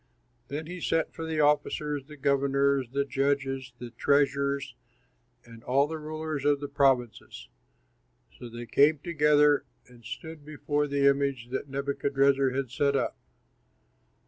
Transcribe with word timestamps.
Then 0.47 0.65
he 0.65 0.81
sent 0.81 1.13
for 1.13 1.27
the 1.27 1.39
officers, 1.41 2.03
the 2.07 2.17
governors, 2.17 2.89
the 2.89 3.05
judges, 3.05 3.71
the 3.77 3.91
treasurers, 3.91 4.73
and 5.45 5.63
all 5.63 5.85
the 5.85 5.99
rulers 5.99 6.43
of 6.43 6.59
the 6.59 6.67
provinces. 6.67 7.49
So 8.39 8.49
they 8.49 8.61
all 8.61 8.65
came 8.71 8.97
together 8.97 9.63
and 9.87 10.03
stood 10.03 10.43
before 10.43 10.87
the 10.87 11.07
image 11.07 11.49
that 11.51 11.69
Nebuchadrezzar 11.69 12.49
had 12.49 12.71
set 12.71 12.95
up. 12.95 13.15